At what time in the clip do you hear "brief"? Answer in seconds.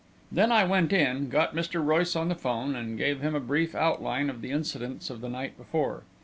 3.39-3.75